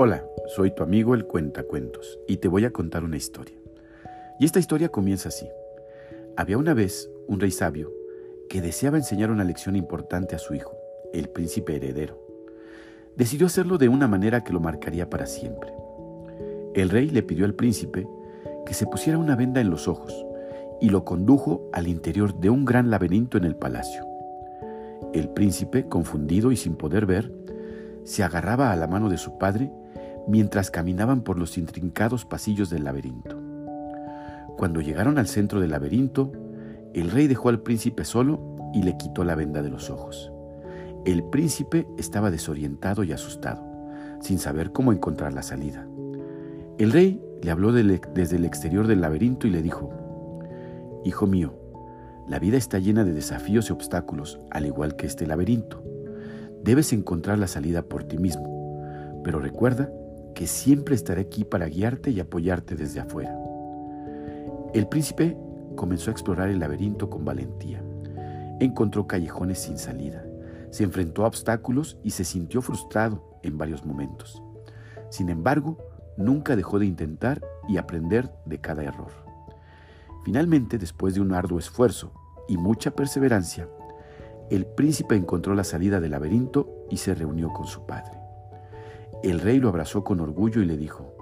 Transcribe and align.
Hola, 0.00 0.24
soy 0.46 0.70
tu 0.70 0.84
amigo 0.84 1.16
el 1.16 1.24
Cuentacuentos 1.24 2.20
y 2.28 2.36
te 2.36 2.46
voy 2.46 2.64
a 2.64 2.70
contar 2.70 3.02
una 3.02 3.16
historia. 3.16 3.56
Y 4.38 4.44
esta 4.44 4.60
historia 4.60 4.90
comienza 4.90 5.28
así. 5.28 5.48
Había 6.36 6.56
una 6.56 6.72
vez 6.72 7.10
un 7.26 7.40
rey 7.40 7.50
sabio 7.50 7.92
que 8.48 8.60
deseaba 8.60 8.96
enseñar 8.96 9.32
una 9.32 9.42
lección 9.42 9.74
importante 9.74 10.36
a 10.36 10.38
su 10.38 10.54
hijo, 10.54 10.76
el 11.12 11.28
príncipe 11.30 11.74
heredero. 11.74 12.16
Decidió 13.16 13.48
hacerlo 13.48 13.76
de 13.76 13.88
una 13.88 14.06
manera 14.06 14.44
que 14.44 14.52
lo 14.52 14.60
marcaría 14.60 15.10
para 15.10 15.26
siempre. 15.26 15.72
El 16.76 16.90
rey 16.90 17.10
le 17.10 17.24
pidió 17.24 17.44
al 17.44 17.54
príncipe 17.54 18.06
que 18.66 18.74
se 18.74 18.86
pusiera 18.86 19.18
una 19.18 19.34
venda 19.34 19.60
en 19.60 19.68
los 19.68 19.88
ojos 19.88 20.14
y 20.80 20.90
lo 20.90 21.04
condujo 21.04 21.68
al 21.72 21.88
interior 21.88 22.38
de 22.38 22.50
un 22.50 22.64
gran 22.64 22.88
laberinto 22.88 23.36
en 23.36 23.42
el 23.42 23.56
palacio. 23.56 24.06
El 25.12 25.28
príncipe, 25.30 25.88
confundido 25.88 26.52
y 26.52 26.56
sin 26.56 26.76
poder 26.76 27.04
ver, 27.04 27.32
se 28.04 28.22
agarraba 28.22 28.70
a 28.70 28.76
la 28.76 28.86
mano 28.86 29.08
de 29.08 29.18
su 29.18 29.38
padre 29.38 29.72
mientras 30.28 30.70
caminaban 30.70 31.22
por 31.22 31.38
los 31.38 31.58
intrincados 31.58 32.24
pasillos 32.24 32.70
del 32.70 32.84
laberinto. 32.84 33.36
Cuando 34.56 34.80
llegaron 34.80 35.18
al 35.18 35.26
centro 35.26 35.60
del 35.60 35.70
laberinto, 35.70 36.32
el 36.94 37.10
rey 37.10 37.26
dejó 37.26 37.48
al 37.48 37.60
príncipe 37.60 38.04
solo 38.04 38.56
y 38.74 38.82
le 38.82 38.96
quitó 38.96 39.24
la 39.24 39.34
venda 39.34 39.62
de 39.62 39.70
los 39.70 39.90
ojos. 39.90 40.30
El 41.04 41.24
príncipe 41.24 41.86
estaba 41.96 42.30
desorientado 42.30 43.04
y 43.04 43.12
asustado, 43.12 43.64
sin 44.20 44.38
saber 44.38 44.72
cómo 44.72 44.92
encontrar 44.92 45.32
la 45.32 45.42
salida. 45.42 45.86
El 46.76 46.92
rey 46.92 47.22
le 47.42 47.50
habló 47.50 47.72
desde 47.72 48.36
el 48.36 48.44
exterior 48.44 48.86
del 48.86 49.00
laberinto 49.00 49.46
y 49.46 49.50
le 49.50 49.62
dijo, 49.62 49.90
Hijo 51.04 51.26
mío, 51.26 51.54
la 52.28 52.38
vida 52.38 52.58
está 52.58 52.78
llena 52.78 53.04
de 53.04 53.14
desafíos 53.14 53.70
y 53.70 53.72
obstáculos, 53.72 54.38
al 54.50 54.66
igual 54.66 54.96
que 54.96 55.06
este 55.06 55.26
laberinto. 55.26 55.82
Debes 56.62 56.92
encontrar 56.92 57.38
la 57.38 57.46
salida 57.46 57.82
por 57.82 58.04
ti 58.04 58.18
mismo, 58.18 59.22
pero 59.24 59.38
recuerda 59.38 59.90
que 60.38 60.46
siempre 60.46 60.94
estaré 60.94 61.22
aquí 61.22 61.42
para 61.42 61.66
guiarte 61.66 62.12
y 62.12 62.20
apoyarte 62.20 62.76
desde 62.76 63.00
afuera. 63.00 63.36
El 64.72 64.86
príncipe 64.86 65.36
comenzó 65.74 66.10
a 66.10 66.12
explorar 66.12 66.48
el 66.48 66.60
laberinto 66.60 67.10
con 67.10 67.24
valentía. 67.24 67.82
Encontró 68.60 69.08
callejones 69.08 69.58
sin 69.58 69.78
salida, 69.78 70.24
se 70.70 70.84
enfrentó 70.84 71.24
a 71.24 71.26
obstáculos 71.26 71.98
y 72.04 72.12
se 72.12 72.22
sintió 72.22 72.62
frustrado 72.62 73.40
en 73.42 73.58
varios 73.58 73.84
momentos. 73.84 74.40
Sin 75.10 75.28
embargo, 75.28 75.76
nunca 76.16 76.54
dejó 76.54 76.78
de 76.78 76.86
intentar 76.86 77.42
y 77.68 77.78
aprender 77.78 78.30
de 78.44 78.60
cada 78.60 78.84
error. 78.84 79.10
Finalmente, 80.24 80.78
después 80.78 81.14
de 81.14 81.20
un 81.20 81.32
arduo 81.34 81.58
esfuerzo 81.58 82.12
y 82.46 82.58
mucha 82.58 82.92
perseverancia, 82.92 83.68
el 84.50 84.66
príncipe 84.66 85.16
encontró 85.16 85.56
la 85.56 85.64
salida 85.64 85.98
del 85.98 86.12
laberinto 86.12 86.86
y 86.90 86.98
se 86.98 87.12
reunió 87.16 87.52
con 87.52 87.66
su 87.66 87.86
padre. 87.86 88.27
El 89.22 89.40
rey 89.40 89.58
lo 89.58 89.68
abrazó 89.68 90.04
con 90.04 90.20
orgullo 90.20 90.62
y 90.62 90.64
le 90.64 90.76
dijo, 90.76 91.12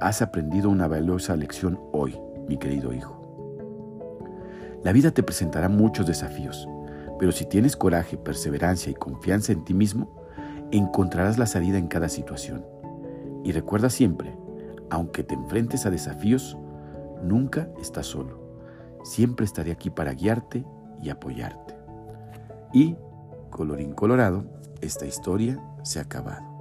Has 0.00 0.22
aprendido 0.22 0.70
una 0.70 0.86
valiosa 0.86 1.34
lección 1.34 1.80
hoy, 1.92 2.16
mi 2.48 2.56
querido 2.56 2.92
hijo. 2.92 3.20
La 4.84 4.92
vida 4.92 5.10
te 5.10 5.24
presentará 5.24 5.68
muchos 5.68 6.06
desafíos, 6.06 6.68
pero 7.18 7.32
si 7.32 7.44
tienes 7.44 7.76
coraje, 7.76 8.16
perseverancia 8.16 8.92
y 8.92 8.94
confianza 8.94 9.52
en 9.52 9.64
ti 9.64 9.74
mismo, 9.74 10.22
encontrarás 10.70 11.38
la 11.38 11.46
salida 11.46 11.78
en 11.78 11.88
cada 11.88 12.08
situación. 12.08 12.64
Y 13.42 13.50
recuerda 13.50 13.90
siempre, 13.90 14.36
aunque 14.90 15.24
te 15.24 15.34
enfrentes 15.34 15.86
a 15.86 15.90
desafíos, 15.90 16.56
nunca 17.22 17.68
estás 17.80 18.06
solo. 18.06 18.38
Siempre 19.02 19.46
estaré 19.46 19.72
aquí 19.72 19.90
para 19.90 20.12
guiarte 20.12 20.64
y 21.02 21.10
apoyarte. 21.10 21.74
Y, 22.72 22.96
colorín 23.50 23.94
colorado, 23.94 24.44
esta 24.80 25.06
historia 25.06 25.60
se 25.82 25.98
ha 25.98 26.02
acabado. 26.02 26.55